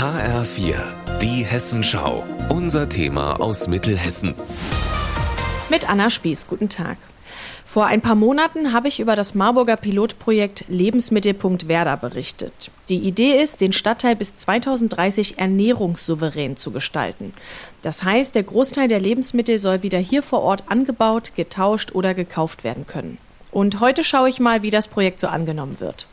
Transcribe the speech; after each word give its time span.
HR4, 0.00 0.76
die 1.20 1.44
Hessenschau. 1.44 2.24
Unser 2.48 2.88
Thema 2.88 3.38
aus 3.38 3.68
Mittelhessen. 3.68 4.34
Mit 5.68 5.90
Anna 5.90 6.08
Spieß, 6.08 6.46
guten 6.46 6.70
Tag. 6.70 6.96
Vor 7.66 7.84
ein 7.84 8.00
paar 8.00 8.14
Monaten 8.14 8.72
habe 8.72 8.88
ich 8.88 8.98
über 8.98 9.14
das 9.14 9.34
Marburger 9.34 9.76
Pilotprojekt 9.76 10.64
Lebensmittelpunkt 10.68 11.68
Werder 11.68 11.98
berichtet. 11.98 12.70
Die 12.88 13.00
Idee 13.00 13.42
ist, 13.42 13.60
den 13.60 13.74
Stadtteil 13.74 14.16
bis 14.16 14.34
2030 14.38 15.36
ernährungssouverän 15.36 16.56
zu 16.56 16.70
gestalten. 16.70 17.34
Das 17.82 18.02
heißt, 18.02 18.34
der 18.34 18.44
Großteil 18.44 18.88
der 18.88 19.00
Lebensmittel 19.00 19.58
soll 19.58 19.82
wieder 19.82 19.98
hier 19.98 20.22
vor 20.22 20.40
Ort 20.40 20.64
angebaut, 20.68 21.32
getauscht 21.36 21.94
oder 21.94 22.14
gekauft 22.14 22.64
werden 22.64 22.86
können. 22.86 23.18
Und 23.52 23.80
heute 23.80 24.04
schaue 24.04 24.28
ich 24.28 24.40
mal, 24.40 24.62
wie 24.62 24.70
das 24.70 24.88
Projekt 24.88 25.20
so 25.20 25.26
angenommen 25.26 25.80
wird. 25.80 26.06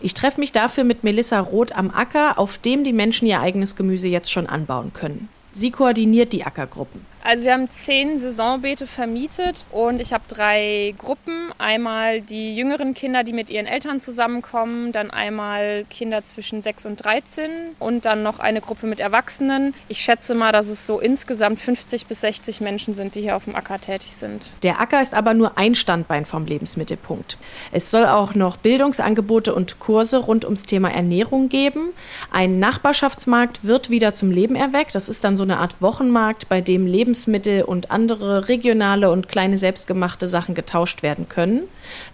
Ich 0.00 0.14
treffe 0.14 0.40
mich 0.40 0.52
dafür 0.52 0.84
mit 0.84 1.04
Melissa 1.04 1.40
Roth 1.40 1.72
am 1.72 1.90
Acker, 1.90 2.38
auf 2.38 2.58
dem 2.58 2.84
die 2.84 2.92
Menschen 2.92 3.26
ihr 3.26 3.40
eigenes 3.40 3.76
Gemüse 3.76 4.08
jetzt 4.08 4.30
schon 4.30 4.46
anbauen 4.46 4.92
können. 4.92 5.28
Sie 5.54 5.70
koordiniert 5.70 6.32
die 6.32 6.44
Ackergruppen. 6.44 7.04
Also 7.24 7.44
wir 7.44 7.52
haben 7.52 7.70
zehn 7.70 8.18
Saisonbeete 8.18 8.88
vermietet 8.88 9.64
und 9.70 10.00
ich 10.00 10.12
habe 10.12 10.24
drei 10.26 10.92
Gruppen. 10.98 11.52
Einmal 11.58 12.20
die 12.20 12.56
jüngeren 12.56 12.94
Kinder, 12.94 13.22
die 13.22 13.32
mit 13.32 13.48
ihren 13.48 13.66
Eltern 13.66 14.00
zusammenkommen, 14.00 14.90
dann 14.90 15.12
einmal 15.12 15.84
Kinder 15.88 16.24
zwischen 16.24 16.60
6 16.60 16.86
und 16.86 16.96
13 17.04 17.50
und 17.78 18.06
dann 18.06 18.24
noch 18.24 18.40
eine 18.40 18.60
Gruppe 18.60 18.88
mit 18.88 18.98
Erwachsenen. 18.98 19.72
Ich 19.86 20.00
schätze 20.00 20.34
mal, 20.34 20.50
dass 20.50 20.68
es 20.68 20.84
so 20.84 20.98
insgesamt 20.98 21.60
50 21.60 22.06
bis 22.06 22.22
60 22.22 22.60
Menschen 22.60 22.96
sind, 22.96 23.14
die 23.14 23.20
hier 23.20 23.36
auf 23.36 23.44
dem 23.44 23.54
Acker 23.54 23.80
tätig 23.80 24.14
sind. 24.16 24.50
Der 24.64 24.80
Acker 24.80 25.00
ist 25.00 25.14
aber 25.14 25.32
nur 25.32 25.56
ein 25.56 25.76
Standbein 25.76 26.24
vom 26.24 26.46
Lebensmittelpunkt. 26.46 27.38
Es 27.70 27.92
soll 27.92 28.06
auch 28.06 28.34
noch 28.34 28.56
Bildungsangebote 28.56 29.54
und 29.54 29.78
Kurse 29.78 30.18
rund 30.18 30.44
ums 30.44 30.64
Thema 30.64 30.90
Ernährung 30.90 31.48
geben. 31.48 31.90
Ein 32.32 32.58
Nachbarschaftsmarkt 32.58 33.64
wird 33.64 33.90
wieder 33.90 34.12
zum 34.12 34.32
Leben 34.32 34.56
erweckt. 34.56 34.96
Das 34.96 35.08
ist 35.08 35.22
dann 35.22 35.36
so 35.36 35.44
eine 35.44 35.58
Art 35.58 35.80
Wochenmarkt, 35.80 36.48
bei 36.48 36.60
dem 36.60 36.86
Leben 36.86 37.11
Lebensmittel 37.12 37.62
und 37.62 37.90
andere 37.90 38.48
regionale 38.48 39.10
und 39.10 39.28
kleine 39.28 39.58
selbstgemachte 39.58 40.26
Sachen 40.26 40.54
getauscht 40.54 41.02
werden 41.02 41.28
können. 41.28 41.64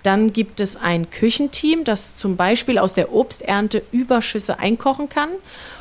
Dann 0.02 0.32
gibt 0.32 0.58
es 0.58 0.74
ein 0.74 1.08
Küchenteam, 1.10 1.84
das 1.84 2.16
zum 2.16 2.36
Beispiel 2.36 2.78
aus 2.78 2.94
der 2.94 3.12
Obsternte 3.12 3.82
Überschüsse 3.92 4.58
einkochen 4.58 5.08
kann. 5.08 5.30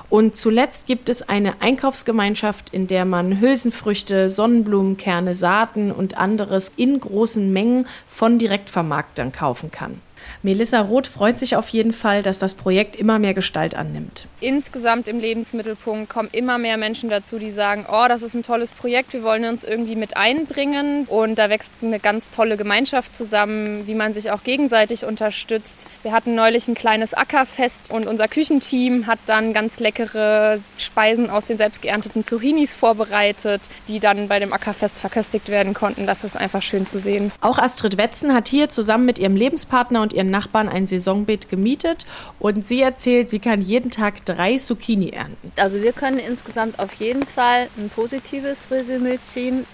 Und 0.09 0.35
zuletzt 0.35 0.85
gibt 0.85 1.09
es 1.09 1.27
eine 1.27 1.61
Einkaufsgemeinschaft, 1.61 2.69
in 2.69 2.85
der 2.85 3.05
man 3.05 3.41
Hülsenfrüchte, 3.41 4.29
Sonnenblumenkerne, 4.29 5.33
Saaten 5.33 5.91
und 5.91 6.15
anderes 6.15 6.71
in 6.77 6.99
großen 6.99 7.51
Mengen 7.51 7.87
von 8.05 8.37
Direktvermarktern 8.37 9.31
kaufen 9.31 9.71
kann. 9.71 9.99
Melissa 10.43 10.81
Roth 10.81 11.07
freut 11.07 11.39
sich 11.39 11.55
auf 11.55 11.69
jeden 11.69 11.93
Fall, 11.93 12.23
dass 12.23 12.39
das 12.39 12.53
Projekt 12.53 12.95
immer 12.95 13.19
mehr 13.19 13.33
Gestalt 13.33 13.75
annimmt. 13.75 14.27
Insgesamt 14.39 15.07
im 15.07 15.19
Lebensmittelpunkt 15.19 16.09
kommen 16.09 16.29
immer 16.31 16.57
mehr 16.57 16.77
Menschen 16.77 17.09
dazu, 17.09 17.39
die 17.39 17.49
sagen, 17.49 17.85
oh, 17.91 18.05
das 18.07 18.21
ist 18.21 18.35
ein 18.35 18.43
tolles 18.43 18.71
Projekt, 18.71 19.13
wir 19.13 19.23
wollen 19.23 19.45
uns 19.45 19.63
irgendwie 19.63 19.95
mit 19.95 20.15
einbringen. 20.15 21.05
Und 21.05 21.39
da 21.39 21.49
wächst 21.49 21.71
eine 21.81 21.99
ganz 21.99 22.29
tolle 22.29 22.55
Gemeinschaft 22.55 23.15
zusammen, 23.15 23.87
wie 23.87 23.95
man 23.95 24.13
sich 24.13 24.31
auch 24.31 24.43
gegenseitig 24.43 25.05
unterstützt. 25.05 25.87
Wir 26.03 26.11
hatten 26.11 26.35
neulich 26.35 26.67
ein 26.67 26.75
kleines 26.75 27.13
Ackerfest 27.13 27.91
und 27.91 28.05
unser 28.07 28.27
Küchenteam 28.27 29.07
hat 29.07 29.19
dann 29.25 29.53
ganz 29.53 29.79
leckere 29.79 30.59
Speisen 30.77 31.29
aus 31.29 31.45
den 31.45 31.57
selbst 31.57 31.81
geernteten 31.81 32.23
Zucchinis 32.23 32.75
vorbereitet, 32.75 33.61
die 33.87 33.99
dann 33.99 34.27
bei 34.27 34.39
dem 34.39 34.53
Ackerfest 34.53 34.99
verköstigt 34.99 35.49
werden 35.49 35.73
konnten. 35.73 36.05
Das 36.05 36.23
ist 36.23 36.37
einfach 36.37 36.61
schön 36.61 36.85
zu 36.85 36.99
sehen. 36.99 37.31
Auch 37.41 37.57
Astrid 37.57 37.97
Wetzen 37.97 38.33
hat 38.33 38.47
hier 38.47 38.69
zusammen 38.69 39.05
mit 39.05 39.17
ihrem 39.17 39.35
Lebenspartner 39.35 40.01
und 40.07 40.13
ihren 40.13 40.31
Nachbarn 40.31 40.69
ein 40.69 40.87
Saisonbeet 40.87 41.49
gemietet 41.49 42.05
und 42.39 42.65
sie 42.65 42.81
erzählt, 42.81 43.29
sie 43.29 43.39
kann 43.39 43.59
jeden 43.61 43.91
Tag 43.91 44.23
drei 44.23 44.55
Zucchini 44.57 45.09
ernten. 45.09 45.51
Also 45.57 45.81
wir 45.81 45.91
können 45.91 46.19
insgesamt 46.19 46.79
auf 46.79 46.93
jeden 46.93 47.25
Fall 47.25 47.67
ein 47.77 47.89
positives 47.89 48.71
Resümee 48.71 49.19
ziehen. 49.27 49.65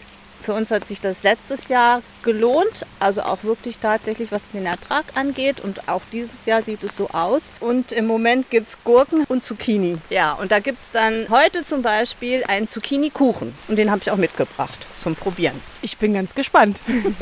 Für 0.43 0.53
uns 0.53 0.71
hat 0.71 0.89
sich 0.89 0.99
das 0.99 1.23
letztes 1.23 1.69
Jahr 1.69 2.01
gelohnt, 2.21 2.85
also 2.99 3.21
auch 3.21 3.45
wirklich 3.45 3.77
tatsächlich, 3.77 4.29
was 4.33 4.41
den 4.53 4.65
Ertrag 4.65 5.05
angeht. 5.15 5.61
Und 5.61 5.87
auch 5.87 6.01
dieses 6.11 6.45
Jahr 6.45 6.61
sieht 6.61 6.83
es 6.83 6.97
so 6.97 7.09
aus. 7.11 7.53
Und 7.61 7.93
im 7.93 8.07
Moment 8.07 8.49
gibt 8.49 8.67
es 8.67 8.77
Gurken 8.83 9.23
und 9.29 9.45
Zucchini. 9.45 9.99
Ja, 10.09 10.33
und 10.33 10.51
da 10.51 10.59
gibt 10.59 10.81
es 10.81 10.91
dann 10.91 11.27
heute 11.29 11.63
zum 11.63 11.81
Beispiel 11.81 12.43
einen 12.45 12.67
Zucchini-Kuchen. 12.67 13.55
Und 13.69 13.77
den 13.77 13.89
habe 13.89 14.01
ich 14.01 14.11
auch 14.11 14.17
mitgebracht 14.17 14.85
zum 14.99 15.15
Probieren. 15.15 15.61
Ich 15.81 15.97
bin 15.97 16.13
ganz 16.13 16.35
gespannt. 16.35 16.81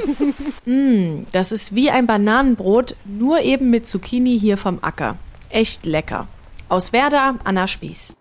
mm, 0.65 1.25
das 1.31 1.51
ist 1.51 1.75
wie 1.75 1.91
ein 1.91 2.07
Bananenbrot, 2.07 2.95
nur 3.05 3.41
eben 3.41 3.69
mit 3.69 3.87
Zucchini 3.87 4.39
hier 4.39 4.57
vom 4.57 4.79
Acker. 4.81 5.17
Echt 5.49 5.85
lecker. 5.85 6.27
Aus 6.69 6.91
Werder, 6.91 7.35
Anna 7.43 7.67
Spieß. 7.67 8.20